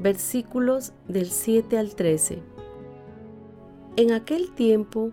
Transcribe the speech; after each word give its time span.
versículos 0.00 0.92
del 1.08 1.26
7 1.26 1.78
al 1.78 1.94
13. 1.94 2.42
En 3.96 4.12
aquel 4.12 4.52
tiempo 4.52 5.12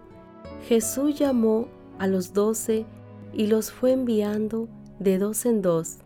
Jesús 0.68 1.18
llamó 1.18 1.68
a 2.00 2.08
los 2.08 2.34
doce 2.34 2.86
y 3.34 3.48
los 3.48 3.72
fue 3.72 3.94
enviando 3.94 4.68
de 5.00 5.18
dos 5.18 5.46
en 5.46 5.62
dos, 5.62 5.98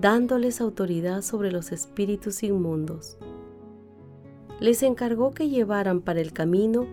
dándoles 0.00 0.60
autoridad 0.60 1.22
sobre 1.22 1.52
los 1.52 1.72
espíritus 1.72 2.42
inmundos. 2.42 3.18
Les 4.60 4.82
encargó 4.82 5.32
que 5.32 5.48
llevaran 5.48 6.00
para 6.00 6.20
el 6.20 6.32
camino 6.32 6.86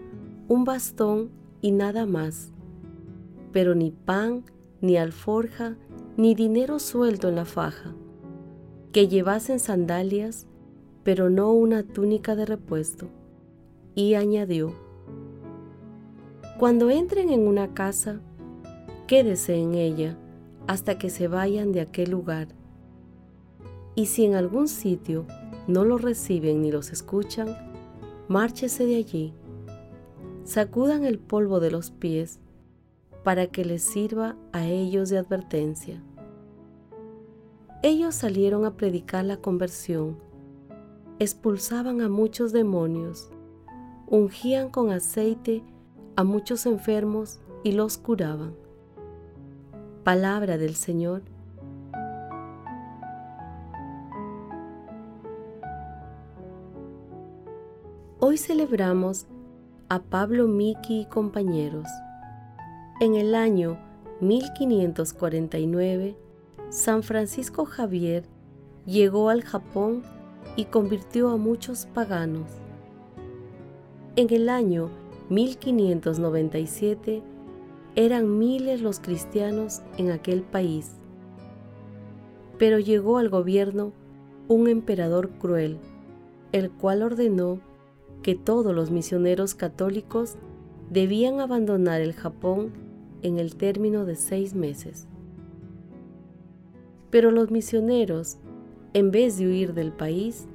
un 0.48 0.64
bastón 0.64 1.30
y 1.62 1.72
nada 1.72 2.06
más, 2.06 2.52
pero 3.52 3.76
ni 3.76 3.92
pan, 3.92 4.44
ni 4.82 4.98
alforja, 4.98 5.76
ni 6.16 6.34
dinero 6.34 6.80
suelto 6.80 7.30
en 7.30 7.36
la 7.36 7.46
faja, 7.46 7.94
que 8.92 9.08
llevasen 9.08 9.60
sandalias, 9.60 10.47
pero 11.08 11.30
no 11.30 11.54
una 11.54 11.84
túnica 11.84 12.36
de 12.36 12.46
repuesto. 12.46 13.08
Y 13.96 14.16
añadió, 14.16 14.74
Cuando 16.60 16.90
entren 16.90 17.30
en 17.30 17.48
una 17.48 17.74
casa, 17.74 18.20
quédese 19.08 19.56
en 19.56 19.74
ella 19.74 20.18
hasta 20.68 20.98
que 20.98 21.10
se 21.10 21.30
vayan 21.30 21.72
de 21.72 21.80
aquel 21.80 22.12
lugar. 22.12 22.50
Y 23.96 24.08
si 24.08 24.26
en 24.26 24.36
algún 24.36 24.68
sitio 24.68 25.26
no 25.66 25.86
los 25.86 26.02
reciben 26.02 26.62
ni 26.62 26.74
los 26.74 26.92
escuchan, 26.92 27.56
márchese 28.28 28.86
de 28.86 28.98
allí. 28.98 29.34
Sacudan 30.44 31.06
el 31.06 31.20
polvo 31.20 31.62
de 31.62 31.72
los 31.72 31.90
pies 31.90 32.42
para 33.24 33.48
que 33.48 33.64
les 33.64 33.82
sirva 33.82 34.36
a 34.52 34.68
ellos 34.68 35.08
de 35.08 35.20
advertencia. 35.20 36.04
Ellos 37.82 38.14
salieron 38.14 38.66
a 38.66 38.76
predicar 38.76 39.24
la 39.24 39.38
conversión, 39.38 40.27
expulsaban 41.20 42.02
a 42.02 42.10
muchos 42.10 42.52
demonios, 42.52 43.30
ungían 44.06 44.70
con 44.70 44.92
aceite 44.92 45.64
a 46.16 46.24
muchos 46.24 46.66
enfermos 46.68 47.40
y 47.64 47.72
los 47.72 47.98
curaban. 47.98 48.54
Palabra 50.04 50.58
del 50.58 50.76
Señor. 50.76 51.24
Hoy 58.20 58.38
celebramos 58.38 59.26
a 59.90 60.00
Pablo 60.00 60.48
Miki 60.48 61.02
y 61.02 61.06
compañeros. 61.06 61.88
En 63.00 63.16
el 63.16 63.36
año 63.36 63.78
1549, 64.22 66.16
San 66.70 67.04
Francisco 67.04 67.66
Javier 67.66 68.26
llegó 68.86 69.30
al 69.30 69.44
Japón 69.44 70.04
y 70.56 70.66
convirtió 70.66 71.30
a 71.30 71.38
muchos 71.38 71.88
paganos. 71.94 72.50
En 74.16 74.34
el 74.34 74.50
año 74.50 74.90
1597 75.30 77.22
eran 77.96 78.38
miles 78.38 78.82
los 78.82 79.00
cristianos 79.00 79.82
en 79.98 80.12
aquel 80.12 80.42
país. 80.42 80.92
Pero 82.58 82.80
llegó 82.80 83.18
al 83.18 83.30
gobierno 83.30 83.92
un 84.48 84.68
emperador 84.68 85.30
cruel, 85.32 85.80
el 86.52 86.72
cual 86.72 87.04
ordenó 87.04 87.60
que 88.24 88.36
todos 88.36 88.74
los 88.74 88.92
misioneros 88.92 89.56
católicos 89.56 90.36
debían 90.90 91.40
abandonar 91.40 92.02
el 92.02 92.14
Japón 92.14 92.72
en 93.22 93.38
el 93.38 93.56
término 93.56 94.06
de 94.06 94.16
seis 94.16 94.54
meses. 94.54 95.08
Pero 97.10 97.32
los 97.32 97.52
misioneros, 97.52 98.38
en 98.94 99.12
vez 99.12 99.38
de 99.38 99.48
huir 99.48 99.74
del 99.74 99.92
país, 99.92 100.48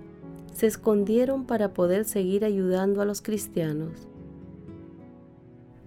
se 0.53 0.67
escondieron 0.67 1.45
para 1.45 1.73
poder 1.73 2.05
seguir 2.05 2.45
ayudando 2.45 3.01
a 3.01 3.05
los 3.05 3.23
cristianos. 3.23 4.07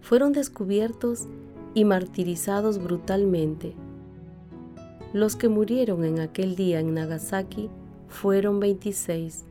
Fueron 0.01 0.33
descubiertos 0.33 1.27
y 1.73 1.85
martirizados 1.85 2.81
brutalmente. 2.81 3.73
Los 5.13 5.35
que 5.35 5.49
murieron 5.49 6.03
en 6.03 6.19
aquel 6.19 6.55
día 6.55 6.79
en 6.79 6.93
Nagasaki 6.93 7.69
fueron 8.07 8.59
26, 8.59 9.45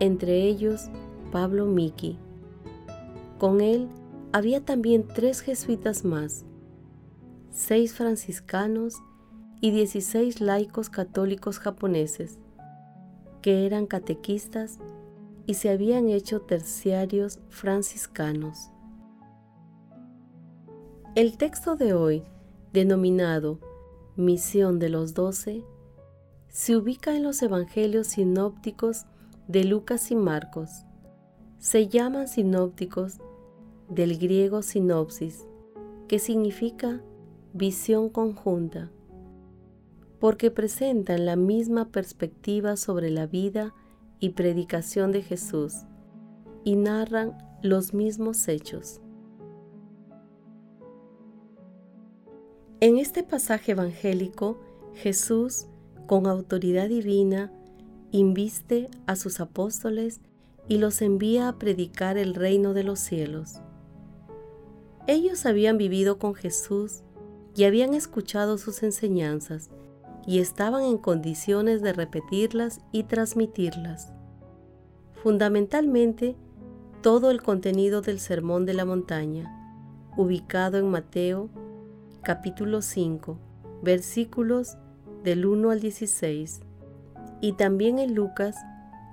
entre 0.00 0.42
ellos 0.42 0.90
Pablo 1.32 1.66
Miki. 1.66 2.18
Con 3.38 3.60
él 3.60 3.88
había 4.32 4.64
también 4.64 5.06
tres 5.06 5.40
jesuitas 5.40 6.04
más, 6.04 6.44
seis 7.50 7.94
franciscanos 7.94 8.96
y 9.60 9.70
dieciséis 9.70 10.40
laicos 10.40 10.90
católicos 10.90 11.58
japoneses, 11.58 12.38
que 13.42 13.66
eran 13.66 13.86
catequistas 13.86 14.78
y 15.46 15.54
se 15.54 15.70
habían 15.70 16.08
hecho 16.08 16.40
terciarios 16.40 17.40
franciscanos. 17.48 18.70
El 21.14 21.36
texto 21.36 21.76
de 21.76 21.94
hoy, 21.94 22.24
denominado 22.72 23.60
Misión 24.16 24.78
de 24.78 24.88
los 24.88 25.14
Doce, 25.14 25.64
se 26.48 26.76
ubica 26.76 27.14
en 27.16 27.22
los 27.22 27.42
Evangelios 27.42 28.08
sinópticos 28.08 29.06
de 29.48 29.64
Lucas 29.64 30.10
y 30.10 30.16
Marcos. 30.16 30.70
Se 31.58 31.88
llaman 31.88 32.28
sinópticos 32.28 33.18
del 33.88 34.18
griego 34.18 34.62
sinopsis, 34.62 35.46
que 36.08 36.18
significa 36.18 37.02
visión 37.52 38.08
conjunta, 38.08 38.90
porque 40.24 40.50
presentan 40.50 41.26
la 41.26 41.36
misma 41.36 41.90
perspectiva 41.90 42.78
sobre 42.78 43.10
la 43.10 43.26
vida 43.26 43.74
y 44.20 44.30
predicación 44.30 45.12
de 45.12 45.20
Jesús 45.20 45.82
y 46.64 46.76
narran 46.76 47.36
los 47.62 47.92
mismos 47.92 48.48
hechos. 48.48 49.02
En 52.80 52.96
este 52.96 53.22
pasaje 53.22 53.72
evangélico, 53.72 54.58
Jesús, 54.94 55.66
con 56.06 56.26
autoridad 56.26 56.88
divina, 56.88 57.52
inviste 58.10 58.88
a 59.06 59.16
sus 59.16 59.40
apóstoles 59.40 60.22
y 60.68 60.78
los 60.78 61.02
envía 61.02 61.48
a 61.48 61.58
predicar 61.58 62.16
el 62.16 62.34
reino 62.34 62.72
de 62.72 62.84
los 62.84 62.98
cielos. 62.98 63.60
Ellos 65.06 65.44
habían 65.44 65.76
vivido 65.76 66.18
con 66.18 66.34
Jesús 66.34 67.02
y 67.54 67.64
habían 67.64 67.92
escuchado 67.92 68.56
sus 68.56 68.82
enseñanzas 68.82 69.68
y 70.26 70.38
estaban 70.38 70.84
en 70.84 70.98
condiciones 70.98 71.82
de 71.82 71.92
repetirlas 71.92 72.80
y 72.92 73.04
transmitirlas. 73.04 74.12
Fundamentalmente, 75.22 76.36
todo 77.02 77.30
el 77.30 77.42
contenido 77.42 78.00
del 78.00 78.20
Sermón 78.20 78.66
de 78.66 78.74
la 78.74 78.84
Montaña, 78.84 79.50
ubicado 80.16 80.78
en 80.78 80.90
Mateo 80.90 81.50
capítulo 82.22 82.80
5, 82.82 83.38
versículos 83.82 84.76
del 85.22 85.46
1 85.46 85.70
al 85.70 85.80
16, 85.80 86.60
y 87.40 87.52
también 87.52 87.98
en 87.98 88.14
Lucas 88.14 88.56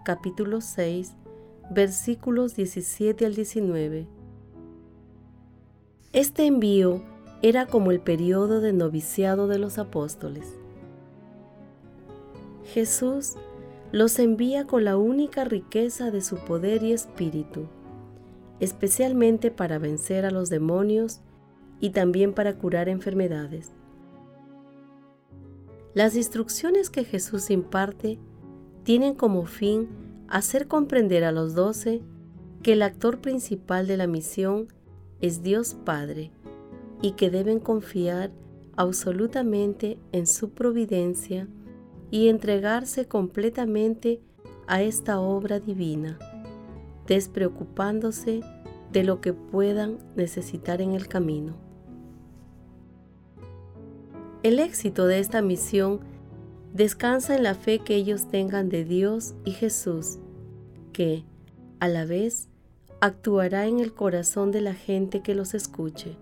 capítulo 0.06 0.62
6, 0.62 1.16
versículos 1.70 2.56
17 2.56 3.26
al 3.26 3.36
19 3.36 4.22
este 6.14 6.46
envío 6.46 7.02
era 7.42 7.68
como 7.68 7.90
el 7.92 8.02
periodo 8.02 8.60
de 8.60 8.74
noviciado 8.74 9.48
de 9.48 9.58
los 9.58 9.78
apóstoles. 9.78 10.60
Jesús 12.64 13.36
los 13.92 14.20
envía 14.20 14.66
con 14.66 14.86
la 14.86 14.98
única 14.98 15.44
riqueza 15.44 16.12
de 16.12 16.22
su 16.22 16.38
poder 16.38 16.84
y 16.84 16.94
espíritu, 16.94 17.68
especialmente 18.60 19.52
para 19.52 19.80
vencer 19.80 20.26
a 20.26 20.32
los 20.32 20.50
demonios 20.50 21.22
y 21.80 21.90
también 21.90 22.34
para 22.34 22.58
curar 22.58 22.88
enfermedades. 22.88 23.72
Las 25.94 26.16
instrucciones 26.16 26.90
que 26.90 27.04
Jesús 27.04 27.50
imparte 27.50 28.18
tienen 28.84 29.14
como 29.14 29.46
fin 29.46 29.90
hacer 30.30 30.68
comprender 30.68 31.26
a 31.26 31.34
los 31.34 31.54
doce 31.54 32.02
que 32.64 32.74
el 32.74 32.82
actor 32.84 33.20
principal 33.20 33.88
de 33.88 33.98
la 33.98 34.08
misión 34.08 34.68
es 35.20 35.44
Dios 35.44 35.74
Padre 35.74 36.32
y 37.02 37.12
que 37.14 37.30
deben 37.30 37.60
confiar 37.60 38.32
absolutamente 38.78 39.98
en 40.14 40.28
su 40.28 40.52
providencia 40.52 41.48
y 42.12 42.28
entregarse 42.28 43.08
completamente 43.08 44.22
a 44.68 44.84
esta 44.84 45.20
obra 45.20 45.60
divina, 45.60 46.20
despreocupándose 47.08 48.42
de 48.92 49.04
lo 49.04 49.22
que 49.22 49.34
puedan 49.34 49.98
necesitar 50.16 50.82
en 50.82 50.92
el 50.92 51.08
camino. 51.08 51.56
El 54.44 54.60
éxito 54.60 55.08
de 55.08 55.20
esta 55.20 55.42
misión 55.42 56.02
descansa 56.74 57.36
en 57.36 57.44
la 57.44 57.56
fe 57.56 57.80
que 57.80 57.96
ellos 57.96 58.28
tengan 58.28 58.70
de 58.70 58.84
Dios 58.84 59.34
y 59.46 59.52
Jesús, 59.52 60.20
que, 60.94 61.24
a 61.80 61.88
la 61.88 62.06
vez, 62.06 62.50
actuará 63.00 63.68
en 63.68 63.80
el 63.80 63.94
corazón 63.94 64.52
de 64.52 64.62
la 64.62 64.74
gente 64.74 65.22
que 65.22 65.36
los 65.36 65.54
escuche. 65.54 66.18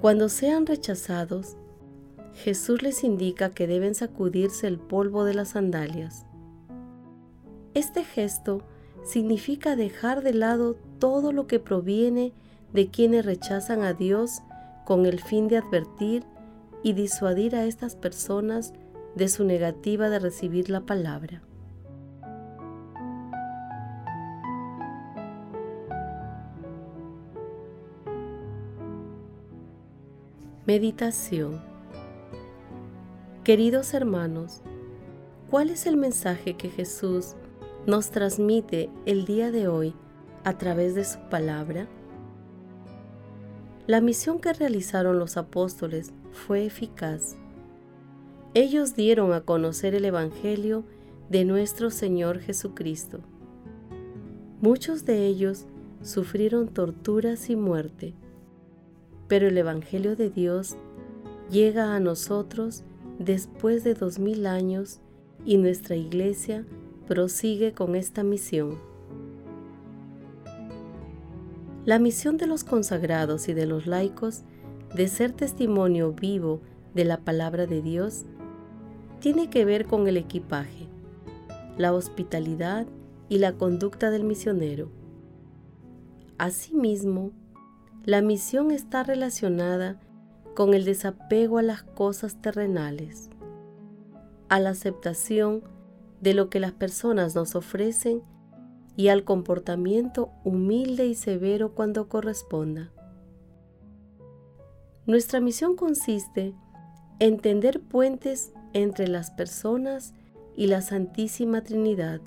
Cuando 0.00 0.28
sean 0.28 0.66
rechazados, 0.66 1.56
Jesús 2.34 2.82
les 2.82 3.04
indica 3.04 3.50
que 3.50 3.66
deben 3.66 3.94
sacudirse 3.94 4.66
el 4.66 4.78
polvo 4.78 5.24
de 5.24 5.34
las 5.34 5.50
sandalias. 5.50 6.26
Este 7.74 8.04
gesto 8.04 8.62
significa 9.04 9.76
dejar 9.76 10.22
de 10.22 10.34
lado 10.34 10.76
todo 10.98 11.32
lo 11.32 11.46
que 11.46 11.58
proviene 11.58 12.32
de 12.72 12.88
quienes 12.88 13.24
rechazan 13.26 13.82
a 13.82 13.92
Dios 13.92 14.42
con 14.84 15.06
el 15.06 15.20
fin 15.20 15.48
de 15.48 15.58
advertir 15.58 16.24
y 16.82 16.94
disuadir 16.94 17.54
a 17.54 17.64
estas 17.64 17.96
personas 17.96 18.72
de 19.14 19.28
su 19.28 19.44
negativa 19.44 20.08
de 20.08 20.18
recibir 20.18 20.70
la 20.70 20.80
palabra. 20.80 21.42
Meditación 30.66 31.71
Queridos 33.44 33.92
hermanos, 33.92 34.62
¿cuál 35.50 35.70
es 35.70 35.86
el 35.86 35.96
mensaje 35.96 36.56
que 36.56 36.70
Jesús 36.70 37.34
nos 37.88 38.12
transmite 38.12 38.88
el 39.04 39.24
día 39.24 39.50
de 39.50 39.66
hoy 39.66 39.96
a 40.44 40.58
través 40.58 40.94
de 40.94 41.04
su 41.04 41.18
palabra? 41.28 41.88
La 43.88 44.00
misión 44.00 44.38
que 44.38 44.52
realizaron 44.52 45.18
los 45.18 45.36
apóstoles 45.36 46.12
fue 46.30 46.64
eficaz. 46.64 47.36
Ellos 48.54 48.94
dieron 48.94 49.32
a 49.32 49.40
conocer 49.40 49.96
el 49.96 50.04
Evangelio 50.04 50.84
de 51.28 51.44
nuestro 51.44 51.90
Señor 51.90 52.38
Jesucristo. 52.38 53.22
Muchos 54.60 55.04
de 55.04 55.26
ellos 55.26 55.66
sufrieron 56.00 56.68
torturas 56.68 57.50
y 57.50 57.56
muerte, 57.56 58.14
pero 59.26 59.48
el 59.48 59.58
Evangelio 59.58 60.14
de 60.14 60.30
Dios 60.30 60.76
llega 61.50 61.96
a 61.96 61.98
nosotros 61.98 62.84
después 63.22 63.84
de 63.84 63.94
dos 63.94 64.18
mil 64.18 64.46
años 64.46 65.00
y 65.44 65.56
nuestra 65.56 65.96
iglesia 65.96 66.64
prosigue 67.06 67.72
con 67.72 67.96
esta 67.96 68.22
misión. 68.22 68.78
La 71.84 71.98
misión 71.98 72.36
de 72.36 72.46
los 72.46 72.62
consagrados 72.62 73.48
y 73.48 73.54
de 73.54 73.66
los 73.66 73.86
laicos 73.86 74.42
de 74.94 75.08
ser 75.08 75.32
testimonio 75.32 76.12
vivo 76.12 76.60
de 76.94 77.04
la 77.04 77.18
palabra 77.18 77.66
de 77.66 77.82
Dios 77.82 78.24
tiene 79.20 79.50
que 79.50 79.64
ver 79.64 79.86
con 79.86 80.06
el 80.06 80.16
equipaje, 80.16 80.88
la 81.78 81.92
hospitalidad 81.92 82.86
y 83.28 83.38
la 83.38 83.52
conducta 83.54 84.10
del 84.10 84.24
misionero. 84.24 84.90
Asimismo, 86.38 87.32
la 88.04 88.20
misión 88.20 88.70
está 88.70 89.02
relacionada 89.02 90.00
con 90.54 90.74
el 90.74 90.84
desapego 90.84 91.58
a 91.58 91.62
las 91.62 91.82
cosas 91.82 92.40
terrenales, 92.40 93.30
a 94.48 94.60
la 94.60 94.70
aceptación 94.70 95.62
de 96.20 96.34
lo 96.34 96.50
que 96.50 96.60
las 96.60 96.72
personas 96.72 97.34
nos 97.34 97.54
ofrecen 97.54 98.22
y 98.96 99.08
al 99.08 99.24
comportamiento 99.24 100.30
humilde 100.44 101.06
y 101.06 101.14
severo 101.14 101.74
cuando 101.74 102.08
corresponda. 102.08 102.92
Nuestra 105.06 105.40
misión 105.40 105.74
consiste 105.74 106.54
en 107.18 107.38
tender 107.38 107.80
puentes 107.80 108.52
entre 108.72 109.08
las 109.08 109.30
personas 109.30 110.14
y 110.56 110.66
la 110.66 110.82
Santísima 110.82 111.62
Trinidad. 111.62 112.20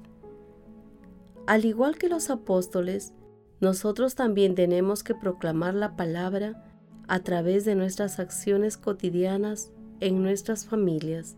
Al 1.48 1.64
igual 1.66 1.98
que 1.98 2.10
los 2.10 2.30
apóstoles, 2.30 3.14
nosotros 3.62 4.16
también 4.16 4.56
tenemos 4.56 5.04
que 5.04 5.16
proclamar 5.16 5.74
la 5.74 5.96
palabra 5.96 6.64
a 7.08 7.20
través 7.20 7.66
de 7.66 7.76
nuestras 7.76 8.20
acciones 8.20 8.78
cotidianas 8.78 9.72
en 10.00 10.22
nuestras 10.24 10.66
familias, 10.66 11.36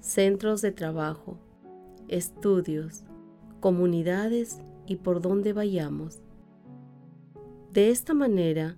centros 0.00 0.60
de 0.62 0.72
trabajo, 0.72 1.38
estudios, 2.08 3.04
comunidades 3.60 4.58
y 4.86 4.96
por 4.96 5.20
donde 5.20 5.52
vayamos. 5.52 6.20
De 7.72 7.90
esta 7.90 8.14
manera, 8.14 8.76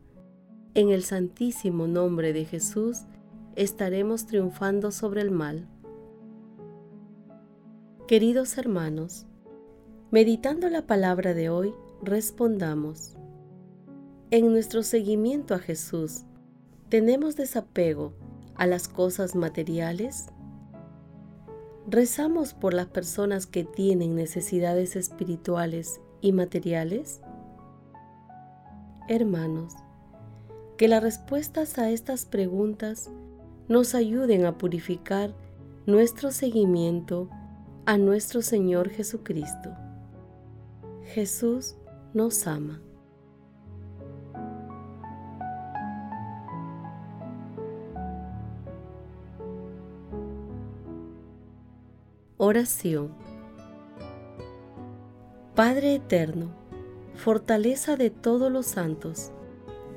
en 0.74 0.90
el 0.90 1.04
santísimo 1.04 1.86
nombre 1.86 2.32
de 2.32 2.44
Jesús, 2.44 3.02
estaremos 3.56 4.26
triunfando 4.26 4.90
sobre 4.90 5.22
el 5.22 5.30
mal. 5.30 5.68
Queridos 8.06 8.58
hermanos, 8.58 9.26
meditando 10.10 10.68
la 10.68 10.86
palabra 10.86 11.34
de 11.34 11.48
hoy, 11.48 11.74
respondamos. 12.02 13.14
En 14.32 14.52
nuestro 14.52 14.84
seguimiento 14.84 15.54
a 15.54 15.58
Jesús, 15.58 16.22
¿tenemos 16.88 17.34
desapego 17.34 18.12
a 18.54 18.64
las 18.68 18.86
cosas 18.86 19.34
materiales? 19.34 20.26
¿Rezamos 21.88 22.54
por 22.54 22.72
las 22.72 22.86
personas 22.86 23.48
que 23.48 23.64
tienen 23.64 24.14
necesidades 24.14 24.94
espirituales 24.94 26.00
y 26.20 26.30
materiales? 26.30 27.20
Hermanos, 29.08 29.74
que 30.76 30.86
las 30.86 31.02
respuestas 31.02 31.76
a 31.78 31.90
estas 31.90 32.24
preguntas 32.24 33.10
nos 33.66 33.96
ayuden 33.96 34.44
a 34.44 34.58
purificar 34.58 35.34
nuestro 35.86 36.30
seguimiento 36.30 37.28
a 37.84 37.98
nuestro 37.98 38.42
Señor 38.42 38.90
Jesucristo. 38.90 39.74
Jesús 41.02 41.74
nos 42.14 42.46
ama. 42.46 42.80
Oración. 52.50 53.10
Padre 55.54 55.94
Eterno, 55.94 56.50
fortaleza 57.14 57.94
de 57.94 58.10
todos 58.10 58.50
los 58.50 58.66
santos, 58.66 59.30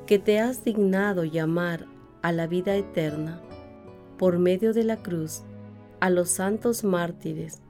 que 0.06 0.20
te 0.20 0.40
has 0.40 0.64
dignado 0.64 1.24
llamar 1.24 1.88
a 2.22 2.32
la 2.32 2.46
vida 2.46 2.76
eterna 2.76 3.42
por 4.20 4.38
medio 4.38 4.72
de 4.72 4.84
la 4.84 4.98
cruz 4.98 5.42
a 6.00 6.12
los 6.12 6.30
santos 6.30 6.84
mártires, 6.84 7.64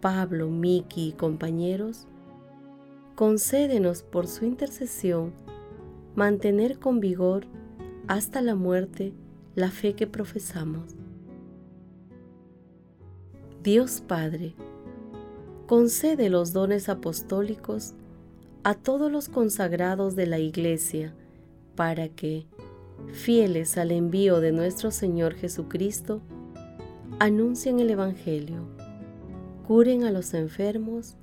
Pablo, 0.00 0.48
Miki 0.48 1.08
y 1.08 1.12
compañeros, 1.12 2.06
concédenos 3.14 4.02
por 4.02 4.28
su 4.28 4.46
intercesión 4.46 5.34
mantener 6.14 6.78
con 6.78 7.00
vigor 7.00 7.44
hasta 8.08 8.40
la 8.40 8.54
muerte 8.54 9.12
la 9.54 9.70
fe 9.70 9.92
que 9.92 10.06
profesamos 10.06 11.01
Dios 13.62 14.02
Padre, 14.04 14.56
concede 15.68 16.30
los 16.30 16.52
dones 16.52 16.88
apostólicos 16.88 17.94
a 18.64 18.74
todos 18.74 19.12
los 19.12 19.28
consagrados 19.28 20.16
de 20.16 20.26
la 20.26 20.40
Iglesia 20.40 21.14
para 21.76 22.08
que, 22.08 22.46
fieles 23.12 23.78
al 23.78 23.92
envío 23.92 24.40
de 24.40 24.50
nuestro 24.50 24.90
Señor 24.90 25.34
Jesucristo, 25.34 26.20
anuncien 27.20 27.78
el 27.78 27.90
Evangelio, 27.90 28.66
curen 29.68 30.02
a 30.02 30.10
los 30.10 30.34
enfermos 30.34 31.14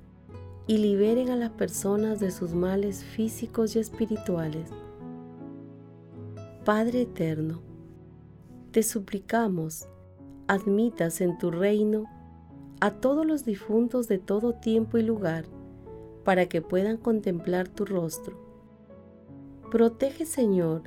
y 0.66 0.78
liberen 0.78 1.28
a 1.28 1.36
las 1.36 1.50
personas 1.50 2.20
de 2.20 2.30
sus 2.30 2.54
males 2.54 3.04
físicos 3.04 3.76
y 3.76 3.80
espirituales. 3.80 4.70
Padre 6.64 7.02
eterno, 7.02 7.60
te 8.70 8.82
suplicamos, 8.82 9.88
admitas 10.46 11.20
en 11.20 11.36
tu 11.36 11.50
reino 11.50 12.06
a 12.80 12.92
todos 12.92 13.26
los 13.26 13.44
difuntos 13.44 14.08
de 14.08 14.18
todo 14.18 14.54
tiempo 14.54 14.96
y 14.96 15.02
lugar, 15.02 15.44
para 16.24 16.46
que 16.46 16.62
puedan 16.62 16.96
contemplar 16.96 17.68
tu 17.68 17.84
rostro. 17.84 18.36
Protege, 19.70 20.24
Señor, 20.24 20.82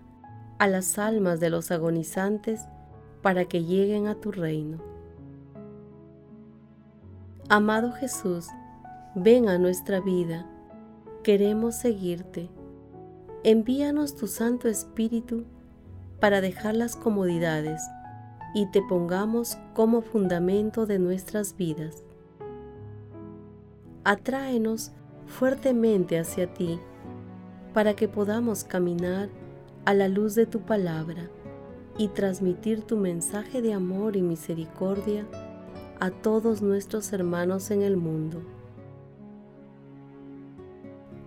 a 0.58 0.68
las 0.68 0.98
almas 0.98 1.40
de 1.40 1.50
los 1.50 1.72
agonizantes, 1.72 2.62
para 3.22 3.46
que 3.46 3.64
lleguen 3.64 4.08
a 4.08 4.16
tu 4.16 4.32
reino. 4.32 4.80
Amado 7.48 7.92
Jesús, 7.92 8.48
ven 9.16 9.48
a 9.48 9.58
nuestra 9.58 10.00
vida, 10.00 10.48
queremos 11.24 11.76
seguirte. 11.76 12.50
Envíanos 13.44 14.16
tu 14.16 14.28
Santo 14.28 14.68
Espíritu 14.68 15.44
para 16.20 16.42
dejar 16.42 16.76
las 16.76 16.96
comodidades 16.96 17.82
y 18.54 18.68
te 18.68 18.82
pongamos 18.82 19.58
como 19.74 20.02
fundamento 20.02 20.86
de 20.86 21.00
nuestras 21.00 21.58
vidas. 21.58 22.04
Atráenos 24.04 24.92
fuertemente 25.28 26.20
hacia 26.20 26.54
ti 26.54 26.80
para 27.74 27.96
que 27.96 28.08
podamos 28.08 28.64
caminar 28.64 29.30
a 29.86 29.94
la 29.94 30.08
luz 30.08 30.36
de 30.36 30.46
tu 30.46 30.62
palabra 30.62 31.30
y 31.98 32.10
transmitir 32.10 32.84
tu 32.84 32.98
mensaje 32.98 33.62
de 33.62 33.74
amor 33.74 34.16
y 34.16 34.22
misericordia 34.22 35.26
a 36.00 36.12
todos 36.12 36.62
nuestros 36.62 37.14
hermanos 37.14 37.72
en 37.72 37.82
el 37.82 37.98
mundo. 37.98 38.42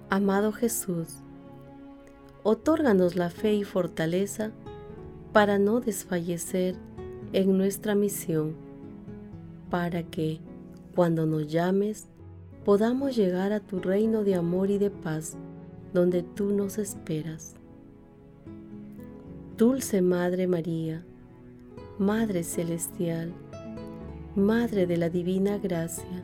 Amado 0.08 0.52
Jesús, 0.52 1.18
otórganos 2.42 3.16
la 3.16 3.30
fe 3.30 3.54
y 3.54 3.64
fortaleza 3.64 4.52
para 5.32 5.58
no 5.58 5.80
desfallecer 5.80 6.76
en 7.32 7.56
nuestra 7.56 7.94
misión, 7.94 8.54
para 9.70 10.02
que, 10.02 10.40
cuando 10.94 11.26
nos 11.26 11.46
llames, 11.46 12.08
podamos 12.64 13.16
llegar 13.16 13.52
a 13.52 13.60
tu 13.60 13.80
reino 13.80 14.24
de 14.24 14.34
amor 14.34 14.70
y 14.70 14.78
de 14.78 14.90
paz, 14.90 15.36
donde 15.92 16.22
tú 16.22 16.52
nos 16.52 16.78
esperas. 16.78 17.54
Dulce 19.56 20.02
Madre 20.02 20.46
María, 20.46 21.04
Madre 21.98 22.42
Celestial, 22.42 23.32
Madre 24.34 24.86
de 24.86 24.96
la 24.96 25.08
Divina 25.08 25.58
Gracia, 25.58 26.22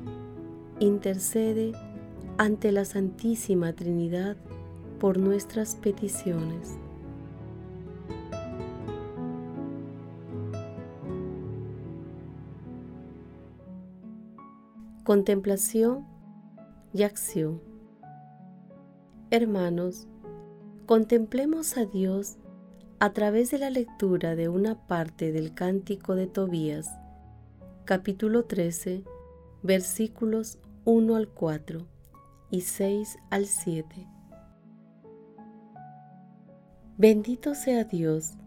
intercede 0.81 1.73
ante 2.39 2.73
la 2.73 2.85
Santísima 2.85 3.73
Trinidad 3.73 4.37
por 4.99 5.19
nuestras 5.19 5.77
peticiones. 5.77 6.77
Contemplación 15.13 16.07
y 16.95 17.03
acción. 17.03 17.61
Hermanos, 19.31 20.09
contemplemos 20.87 21.77
a 21.77 21.85
Dios 21.85 22.39
a 22.99 23.13
través 23.13 23.51
de 23.51 23.59
la 23.59 23.69
lectura 23.69 24.37
de 24.37 24.49
una 24.49 24.87
parte 24.87 25.31
del 25.31 25.53
Cántico 25.53 26.15
de 26.15 26.29
Tobías, 26.29 26.89
capítulo 27.85 28.47
13, 28.47 29.05
versículos 29.63 30.59
1 30.87 31.15
al 31.15 31.29
4 31.29 31.87
y 32.51 32.63
6 32.63 33.19
al 33.29 33.45
7. 33.45 34.09
Bendito 36.97 37.55
sea 37.55 37.85
Dios 37.85 38.39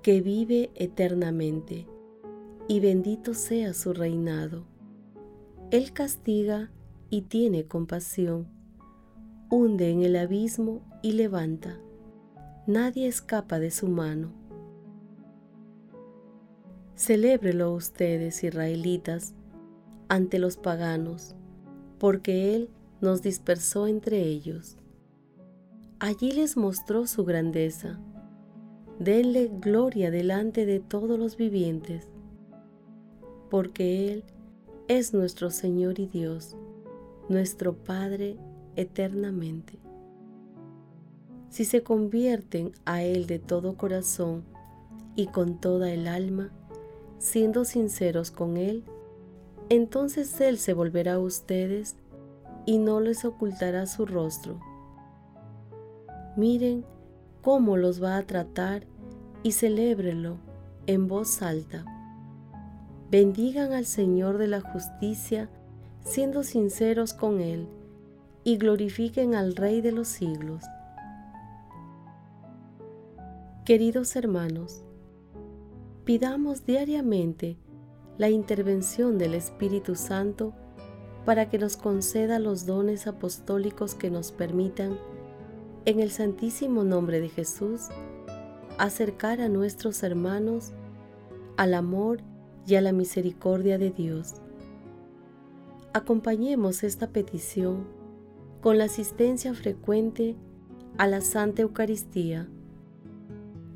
que 0.00 0.22
vive 0.22 0.70
eternamente, 0.76 1.86
y 2.68 2.80
bendito 2.80 3.34
sea 3.34 3.74
su 3.74 3.92
reinado 3.92 4.75
él 5.72 5.92
castiga 5.92 6.70
y 7.10 7.22
tiene 7.22 7.66
compasión, 7.66 8.46
hunde 9.50 9.90
en 9.90 10.02
el 10.02 10.14
abismo 10.14 10.82
y 11.02 11.12
levanta. 11.12 11.80
Nadie 12.68 13.08
escapa 13.08 13.58
de 13.58 13.72
su 13.72 13.88
mano. 13.88 14.32
Celébrelo 16.94 17.72
ustedes, 17.74 18.44
israelitas, 18.44 19.34
ante 20.08 20.38
los 20.38 20.56
paganos, 20.56 21.34
porque 21.98 22.54
Él 22.54 22.70
nos 23.00 23.22
dispersó 23.22 23.88
entre 23.88 24.20
ellos. 24.22 24.78
Allí 25.98 26.30
les 26.30 26.56
mostró 26.56 27.08
su 27.08 27.24
grandeza. 27.24 27.98
Denle 29.00 29.50
gloria 29.52 30.12
delante 30.12 30.64
de 30.64 30.78
todos 30.78 31.18
los 31.18 31.36
vivientes, 31.36 32.08
porque 33.50 34.12
Él 34.12 34.24
es 34.88 35.12
nuestro 35.12 35.50
Señor 35.50 35.98
y 35.98 36.06
Dios, 36.06 36.56
nuestro 37.28 37.74
Padre 37.74 38.36
eternamente. 38.76 39.78
Si 41.48 41.64
se 41.64 41.82
convierten 41.82 42.72
a 42.84 43.02
Él 43.02 43.26
de 43.26 43.40
todo 43.40 43.76
corazón 43.76 44.44
y 45.16 45.26
con 45.26 45.60
toda 45.60 45.92
el 45.92 46.06
alma, 46.06 46.50
siendo 47.18 47.64
sinceros 47.64 48.30
con 48.30 48.56
Él, 48.56 48.84
entonces 49.70 50.40
Él 50.40 50.56
se 50.56 50.72
volverá 50.72 51.14
a 51.14 51.18
ustedes 51.18 51.96
y 52.64 52.78
no 52.78 53.00
les 53.00 53.24
ocultará 53.24 53.86
su 53.86 54.06
rostro. 54.06 54.60
Miren 56.36 56.84
cómo 57.42 57.76
los 57.76 58.00
va 58.00 58.18
a 58.18 58.26
tratar 58.26 58.86
y 59.42 59.52
celébrenlo 59.52 60.36
en 60.86 61.08
voz 61.08 61.42
alta 61.42 61.95
bendigan 63.10 63.72
al 63.72 63.86
Señor 63.86 64.38
de 64.38 64.48
la 64.48 64.60
justicia, 64.60 65.48
siendo 66.04 66.42
sinceros 66.42 67.14
con 67.14 67.40
Él, 67.40 67.68
y 68.44 68.58
glorifiquen 68.58 69.34
al 69.34 69.56
Rey 69.56 69.80
de 69.80 69.92
los 69.92 70.08
siglos. 70.08 70.64
Queridos 73.64 74.14
hermanos, 74.14 74.84
pidamos 76.04 76.64
diariamente 76.64 77.56
la 78.18 78.30
intervención 78.30 79.18
del 79.18 79.34
Espíritu 79.34 79.96
Santo 79.96 80.54
para 81.24 81.50
que 81.50 81.58
nos 81.58 81.76
conceda 81.76 82.38
los 82.38 82.66
dones 82.66 83.08
apostólicos 83.08 83.96
que 83.96 84.10
nos 84.10 84.30
permitan, 84.30 84.96
en 85.84 86.00
el 86.00 86.10
santísimo 86.10 86.84
nombre 86.84 87.20
de 87.20 87.28
Jesús, 87.28 87.88
acercar 88.78 89.40
a 89.40 89.48
nuestros 89.48 90.02
hermanos 90.02 90.72
al 91.56 91.74
amor 91.74 92.20
y 92.66 92.74
a 92.74 92.80
la 92.80 92.92
misericordia 92.92 93.78
de 93.78 93.90
Dios. 93.90 94.34
Acompañemos 95.92 96.82
esta 96.82 97.08
petición 97.08 97.86
con 98.60 98.78
la 98.78 98.84
asistencia 98.84 99.54
frecuente 99.54 100.36
a 100.98 101.06
la 101.06 101.20
Santa 101.20 101.62
Eucaristía, 101.62 102.48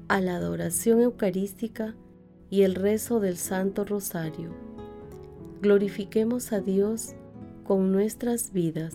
a 0.09 0.21
la 0.21 0.37
adoración 0.37 1.01
eucarística 1.01 1.95
y 2.51 2.63
el 2.63 2.75
rezo 2.75 3.21
del 3.21 3.37
Santo 3.37 3.85
Rosario. 3.85 4.51
Glorifiquemos 5.63 6.53
a 6.53 6.61
Dios 6.61 7.15
con 7.65 7.93
nuestras 7.93 8.53
vidas. 8.53 8.95